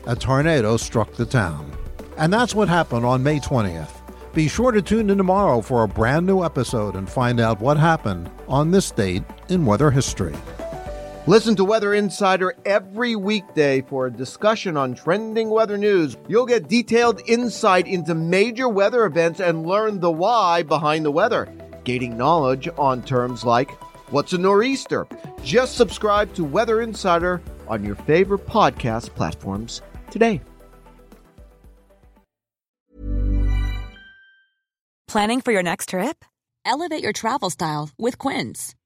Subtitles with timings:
[0.07, 1.69] a tornado struck the town.
[2.17, 3.91] And that's what happened on May 20th.
[4.33, 7.75] Be sure to tune in tomorrow for a brand new episode and find out what
[7.75, 10.33] happened on this date in weather history.
[11.25, 16.17] Listen to Weather Insider every weekday for a discussion on trending weather news.
[16.27, 21.47] You'll get detailed insight into major weather events and learn the why behind the weather,
[21.85, 23.71] gaining knowledge on terms like
[24.11, 25.07] what's a nor'easter.
[25.45, 30.41] Just subscribe to Weather Insider on your favorite podcast platforms today.
[35.07, 36.25] Planning for your next trip?
[36.65, 38.75] Elevate your travel style with Quince.